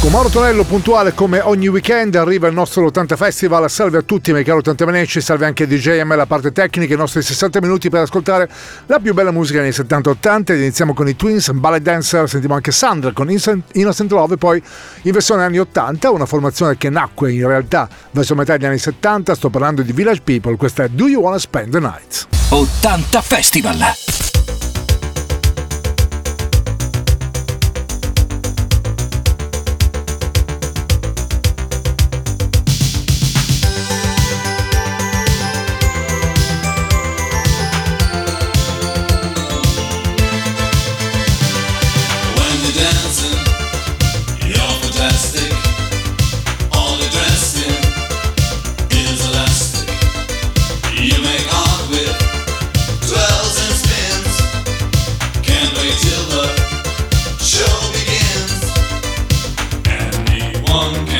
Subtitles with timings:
[0.00, 3.68] Con Mauro Tonello puntuale come ogni weekend arriva il nostro 80 Festival.
[3.68, 6.94] Salve a tutti, miei cari 80 Menecci, salve anche a DJ M la parte tecnica,
[6.94, 8.48] i nostri 60 minuti per ascoltare
[8.86, 10.54] la più bella musica nei 70-80.
[10.54, 14.62] Iniziamo con i Twins, Ballet Dancer, sentiamo anche Sandra con Innocent Love, poi
[15.02, 19.34] in versione anni 80, una formazione che nacque in realtà verso metà degli anni 70.
[19.34, 22.26] Sto parlando di Village People, questa è Do You Wanna Spend the Night?
[22.48, 23.76] 80 Festival!
[60.72, 61.19] one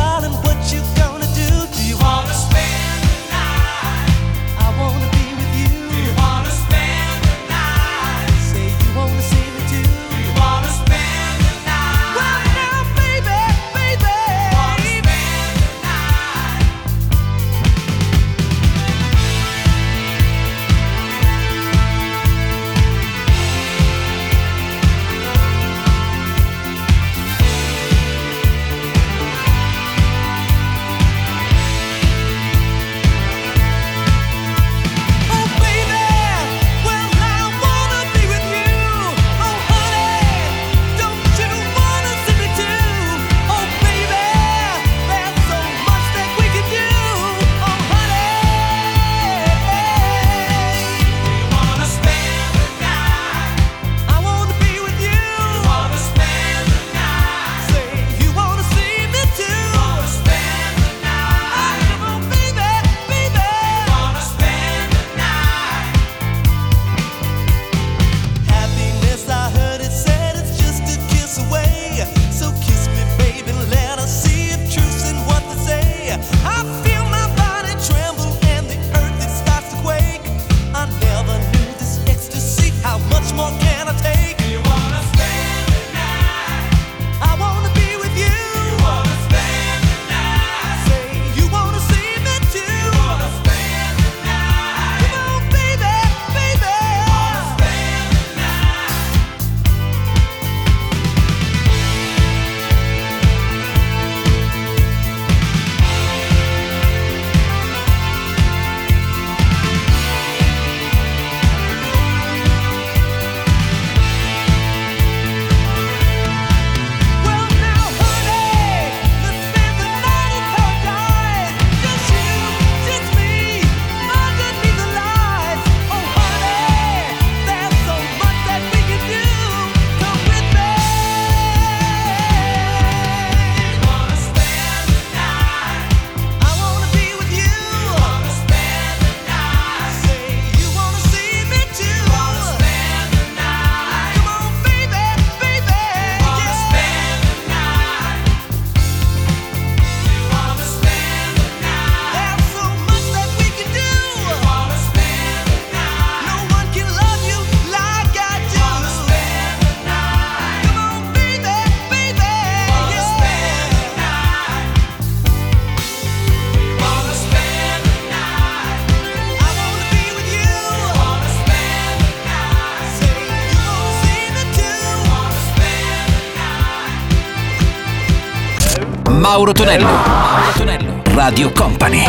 [179.31, 179.85] Mauro Tonello.
[179.85, 181.01] Mauro Tonello.
[181.13, 182.05] Radio Company.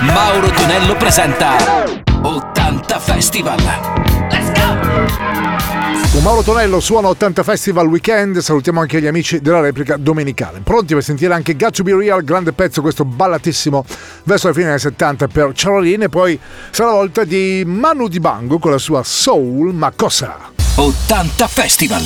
[0.00, 1.56] Mauro Tonello presenta
[2.20, 3.62] 80 Festival.
[4.28, 6.10] Let's go!
[6.10, 10.62] Con Mauro Tonello suona 80 Festival Weekend, salutiamo anche gli amici della replica domenicale.
[10.64, 13.84] Pronti per sentire anche Got to Be Real, grande pezzo, questo ballatissimo
[14.24, 16.36] verso la fine del 70 per Caroline, e poi
[16.72, 20.60] sarà la volta di Manu Dibango con la sua Soul Ma Cosa.
[20.76, 22.02] 80 Festival.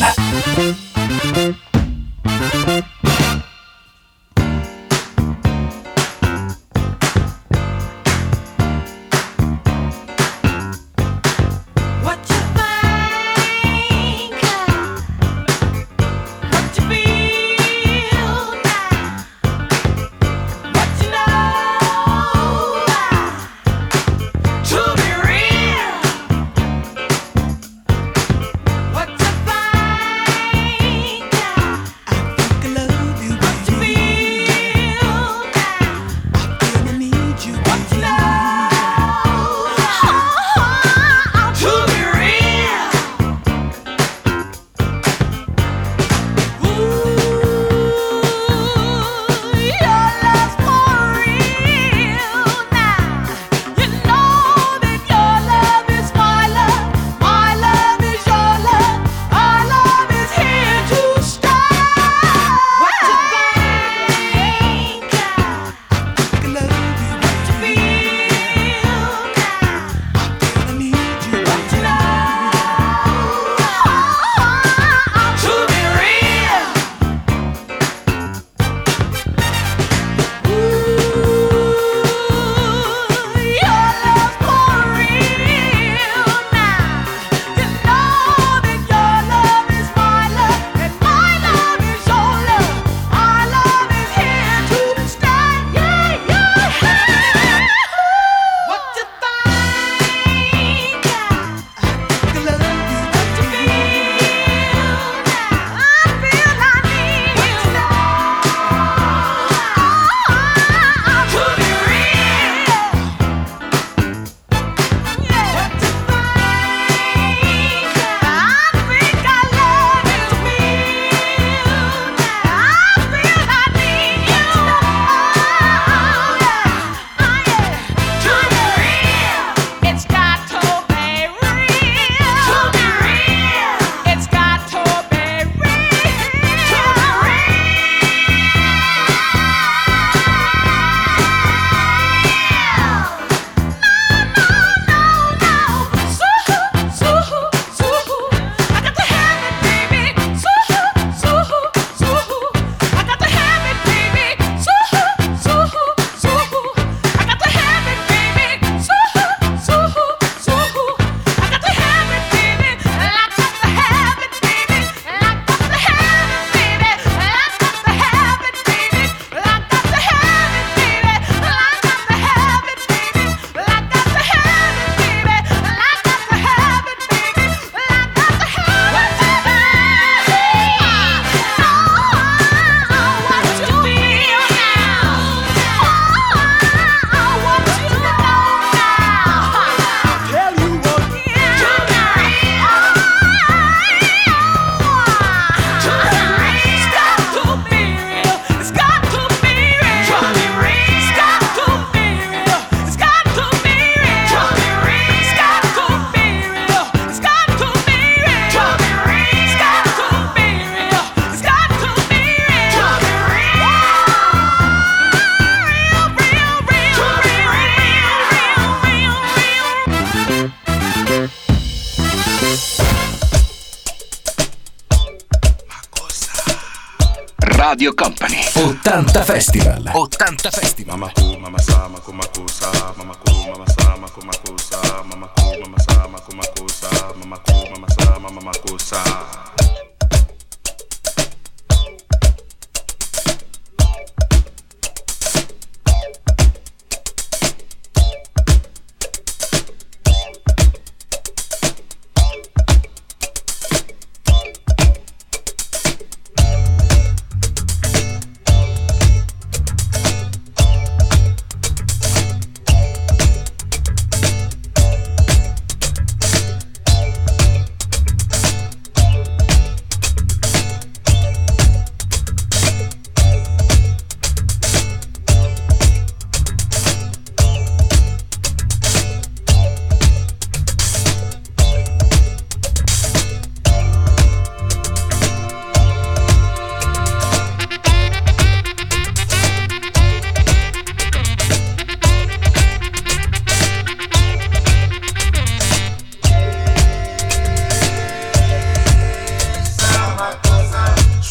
[227.57, 228.45] Radio Company.
[228.55, 229.83] 80 Festival.
[229.95, 230.93] 80 Festival.
[230.99, 234.21] Mama ku, mama sa, mama ku, mama ku sa, mama ku, mama sa, mama ku,
[234.21, 237.89] mama ku sa, mama ku, mama sa, mama ku, mama ku sa, mama ku, mama
[237.97, 239.46] sa, mama ku sa.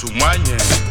[0.05, 0.85] su mañe.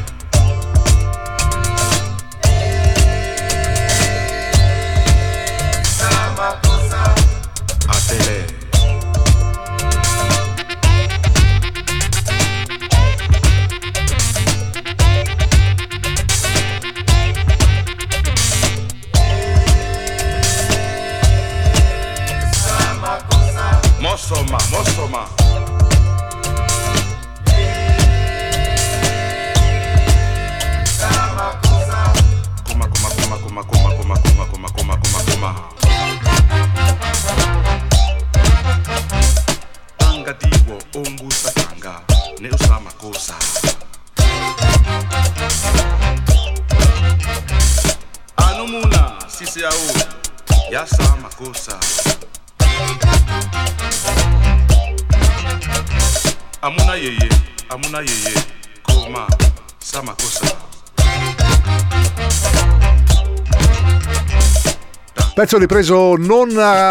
[65.34, 66.50] Pezzo ripreso non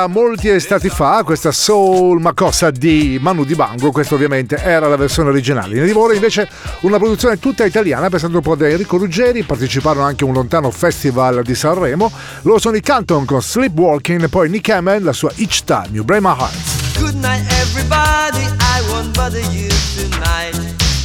[0.09, 5.75] molti stati fa, questa Soul Macossa di Manu Dibango, questa ovviamente era la versione originale.
[5.75, 6.50] In arrivo ora invece
[6.81, 10.71] una produzione tutta italiana, pensando un po' da Enrico Ruggeri, parteciparono anche a un lontano
[10.71, 15.31] festival di Sanremo, loro sono i Canton con Sleepwalking e poi Nick Hammond, la sua
[15.35, 17.00] Each Time, You Break My Heart.
[17.00, 20.53] Good night everybody, I won't bother you tonight.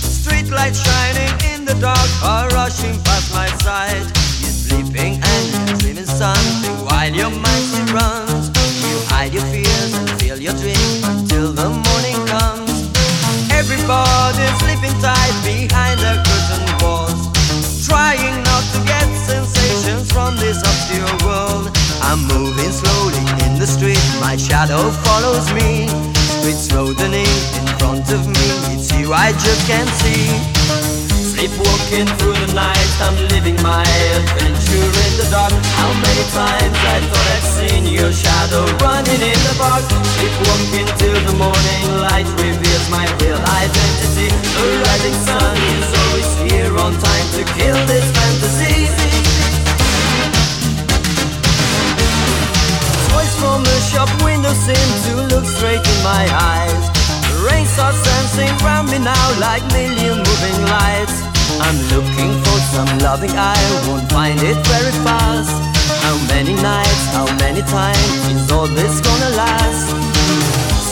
[0.01, 4.03] Street lights shining in the dark are rushing past my side.
[4.41, 6.68] You're sleeping and you're dreaming something
[7.09, 8.49] while your mind still runs.
[8.85, 12.93] You hide your fears and feel your dreams until the morning comes.
[13.53, 17.33] Everybody's sleeping tight behind their curtain walls,
[17.87, 21.71] trying not to get sensations from this obscure world.
[22.03, 25.89] I'm moving slowly in the street, my shadow follows me.
[26.15, 31.08] Street smoothing in front of me, it's you I just can't see.
[31.39, 35.55] Sleepwalking through the night, I'm living my adventure in the dark.
[35.79, 39.87] How many times I thought I'd seen your shadow running in the park.
[40.19, 44.35] Sleepwalking till the morning light reveals my real identity.
[44.35, 48.91] The rising sun is always here on time to kill this fantasy.
[53.15, 56.83] Voice from the shop window seem to look straight in my eyes.
[57.47, 61.28] Rain starts dancing round me now like million moving lights.
[61.61, 65.53] I'm looking for some loving, I won't find it very fast.
[66.05, 69.91] How many nights, how many times is all this gonna last?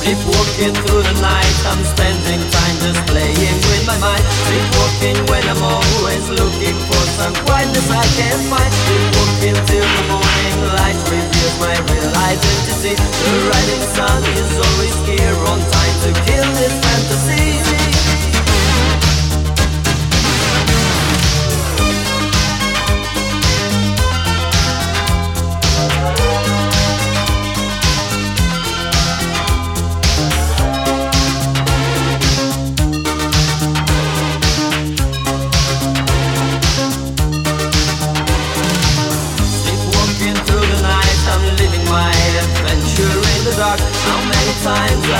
[0.07, 4.23] Sleepwalking through the night, I'm spending time just playing with my mind.
[4.47, 8.73] Sleepwalking when I'm always looking for some quietness I can't find.
[8.87, 12.95] Sleepwalking till the morning light reveals my real identity.
[12.95, 17.66] The rising sun is always here on time to kill this fantasy.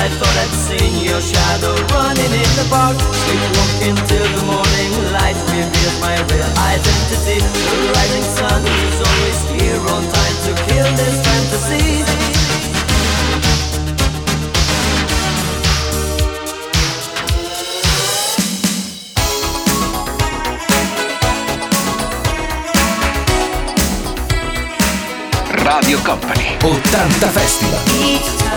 [0.07, 2.95] I thought I'd seen your shadow running in the park.
[2.95, 7.43] Sleepwalking till the morning light reveals my real identity.
[7.43, 12.07] The rising sun is always here on time to kill this fantasy.
[25.67, 26.55] Radio Company.
[26.63, 28.56] 80 Festival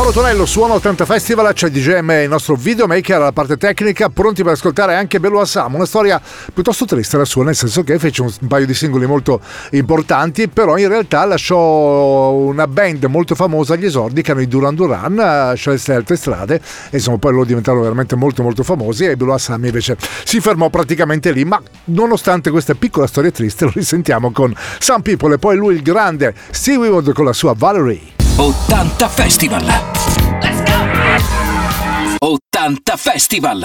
[0.00, 4.52] Mauro Tonello suona 80 Festival, c'è DJM, il nostro videomaker alla parte tecnica, pronti per
[4.52, 6.18] ascoltare anche Bello Assam, una storia
[6.54, 10.78] piuttosto triste la sua, nel senso che fece un, paio di singoli molto importanti, però
[10.78, 15.92] in realtà lasciò una band molto famosa agli esordi che erano i Duran Duran, scelse
[15.92, 16.54] altre strade
[16.88, 20.70] e insomma poi loro diventarono veramente molto molto famosi e Bello Assam invece si fermò
[20.70, 25.56] praticamente lì, ma nonostante questa piccola storia triste lo risentiamo con Some People e poi
[25.56, 28.19] lui il grande Steve Weaver con la sua Valerie.
[28.40, 29.60] 80 Festival.
[30.40, 30.78] Let's go!
[32.22, 33.64] 80 Festival.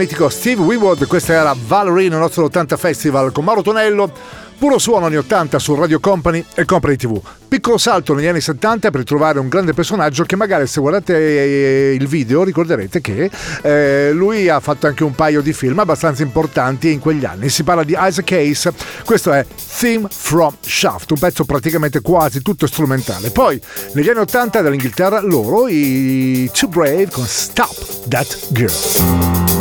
[0.00, 4.10] Mitico Steve Wewood, questa era Valerie nel nostro 80 Festival con Mauro Tonello
[4.60, 7.18] Puro suono anni 80 su Radio Company e Company TV.
[7.48, 11.94] Piccolo salto negli anni 70 per trovare un grande personaggio che magari se guardate eh,
[11.94, 13.30] il video ricorderete che
[13.62, 17.48] eh, lui ha fatto anche un paio di film abbastanza importanti in quegli anni.
[17.48, 18.68] Si parla di Isaac Hayes,
[19.06, 19.46] questo è
[19.78, 23.30] Theme from Shaft, un pezzo praticamente quasi tutto strumentale.
[23.30, 23.58] Poi
[23.94, 29.59] negli anni 80 dall'Inghilterra loro, i Too Brave con Stop That Girl.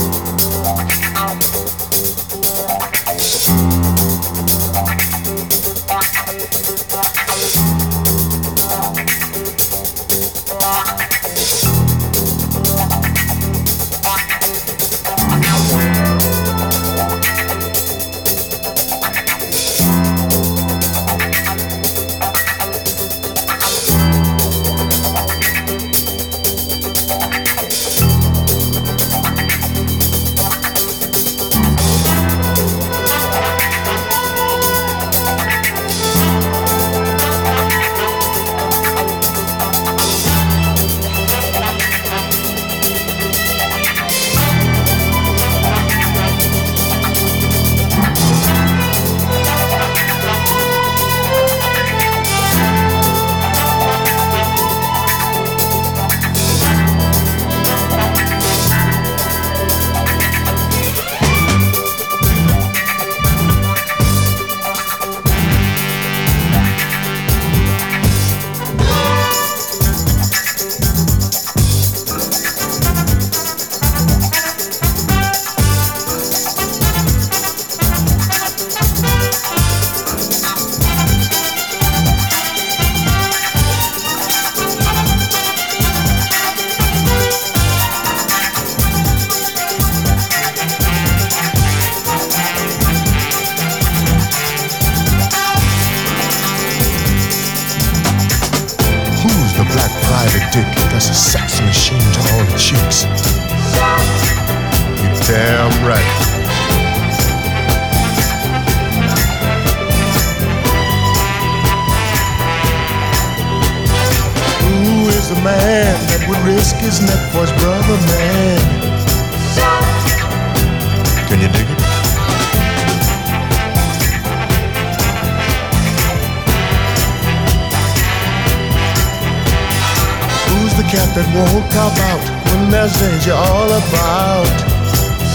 [130.89, 132.17] cat that won't cop out
[132.49, 134.49] when there's danger all about.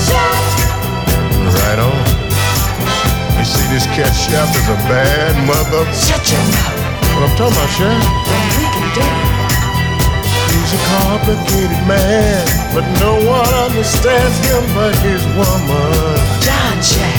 [0.02, 0.42] Chef!
[1.46, 2.02] Right on.
[3.38, 5.86] You see, this cat chef is a bad mother.
[5.94, 6.74] Shut your mouth.
[7.14, 7.86] What I'm talking about, chef?
[7.86, 9.44] Well, we can do it.
[10.50, 12.42] He's a complicated man,
[12.74, 16.18] but no one understands him but his woman.
[16.42, 17.13] John Chef.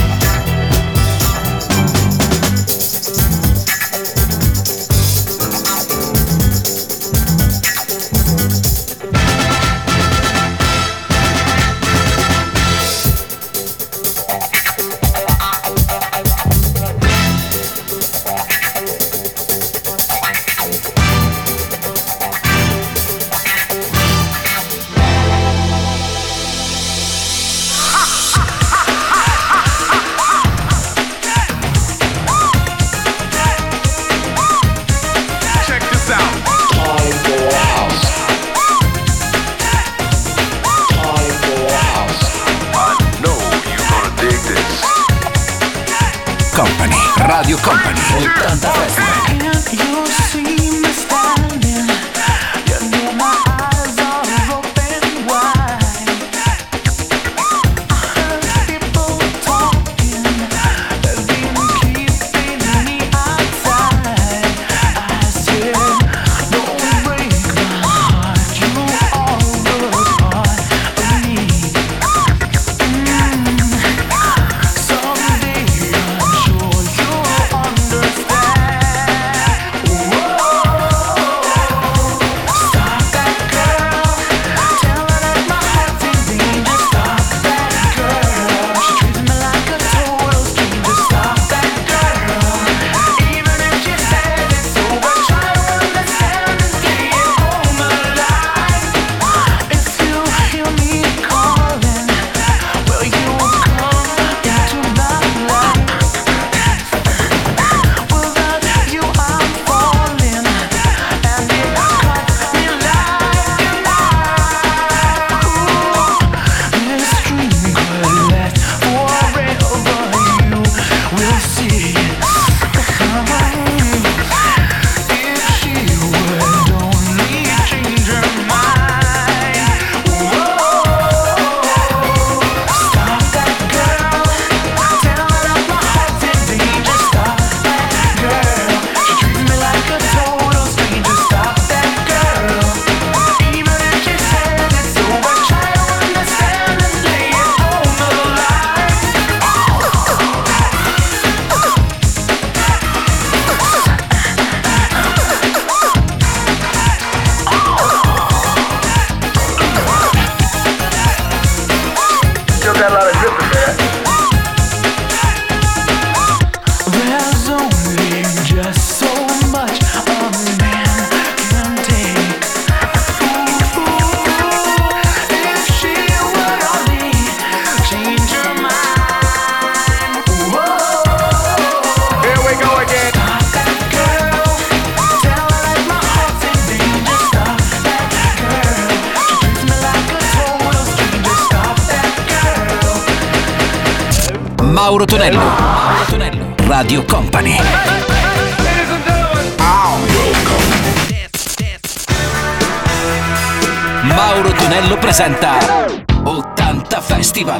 [207.36, 207.60] Festival.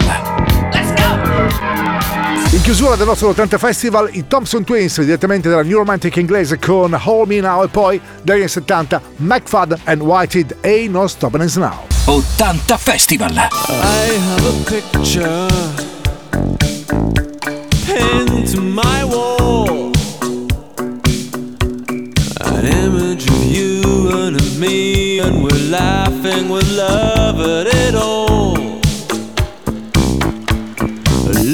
[0.72, 2.56] Let's go!
[2.56, 6.98] In chiusura del nostro 80 Festival, i Thompson Twins direttamente dalla New Romantic inglese con
[6.98, 11.58] Hold Me Now e poi dagli anni 70 McFadden and Whited Ain't No Stopping Us
[11.58, 11.88] Now.
[12.08, 13.32] 80 Festival.
[13.32, 15.48] I have a picture
[17.86, 19.92] pinned to my wall.
[22.46, 28.35] An image of you and of me, and we're laughing with love at it all.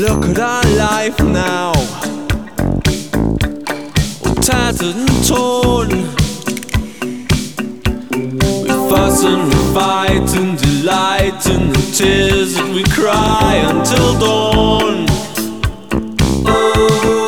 [0.01, 1.73] Look at our life now,
[4.41, 5.89] tattered and torn.
[8.63, 15.05] We fuss and we fight and delight in the tears that we cry until dawn.
[16.47, 17.20] Oh.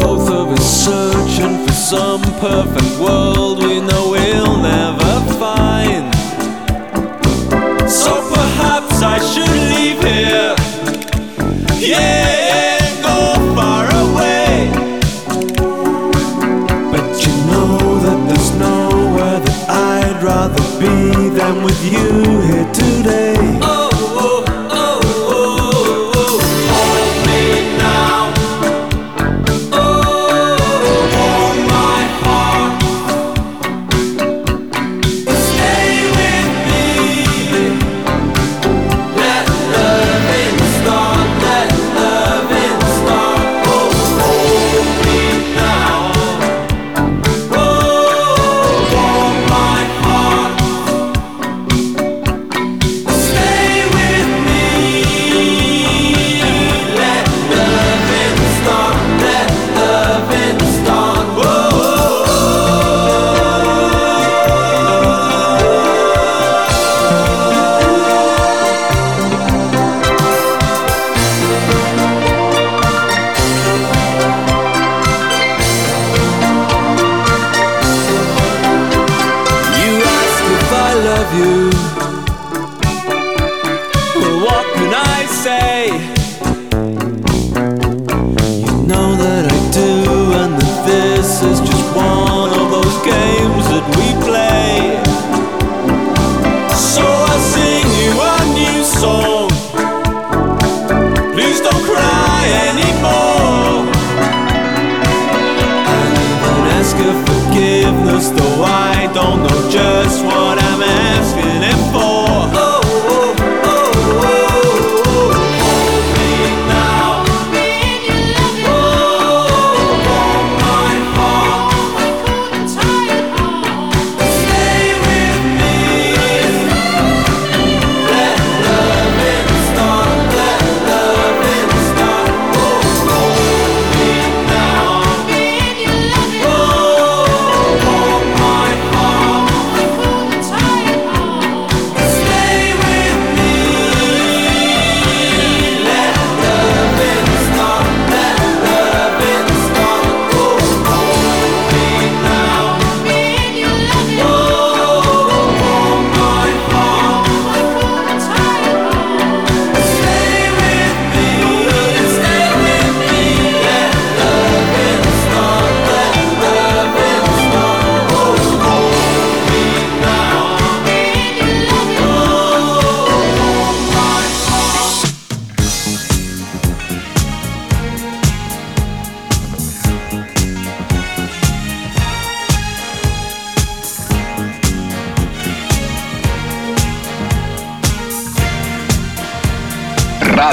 [0.00, 5.07] both of us searching for some perfect world we know we'll never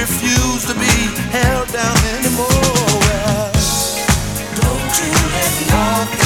[0.00, 0.96] refuse to be
[1.30, 2.48] held down anymore.
[3.04, 3.52] Well,
[4.56, 6.19] don't you let nothing,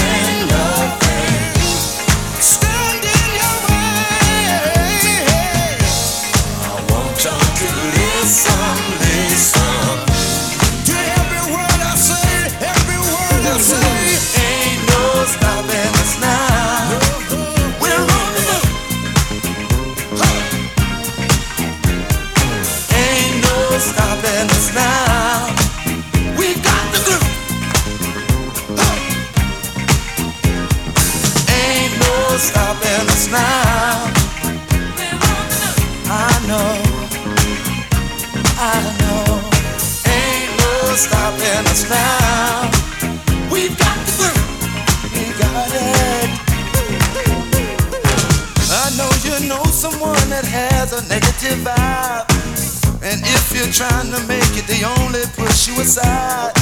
[53.75, 56.55] trying to make it, they only push you aside.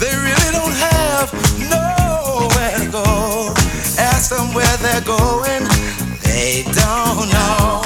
[0.00, 1.28] They really don't have
[1.60, 3.52] nowhere to go.
[4.00, 5.68] Ask them where they're going,
[6.24, 7.84] they don't know.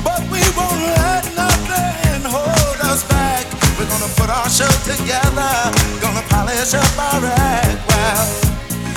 [0.00, 3.44] But we won't let nothing hold us back.
[3.76, 5.52] We're gonna put our show together,
[6.50, 7.78] pleasure bar right.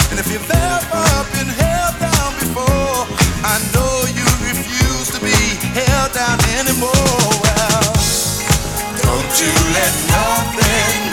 [0.09, 3.05] And if you've ever been held down before,
[3.45, 5.37] I know you refuse to be
[5.77, 7.29] held down anymore.
[9.05, 11.12] Don't you let nothing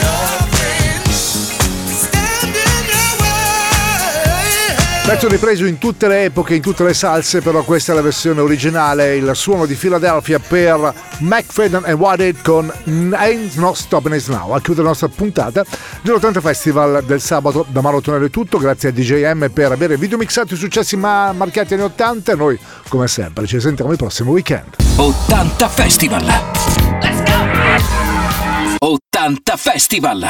[5.11, 8.41] Pezzo ripreso in tutte le epoche, in tutte le salse, però questa è la versione
[8.43, 12.73] originale, il suono di Philadelphia per McFadden e Wadid con
[13.15, 14.53] Ain't No Stopping Us Now.
[14.53, 15.65] A chiudere la nostra puntata
[16.03, 20.55] dell'80 Festival del sabato da Mauro Tonello è tutto, grazie a DJM per aver videomixato
[20.55, 22.57] i successi ma marcati anni 80 noi
[22.89, 24.77] come sempre ci sentiamo il prossimo weekend.
[24.95, 26.25] 80 Festival!
[27.03, 28.87] Let's go!
[28.87, 30.19] 80 Festival!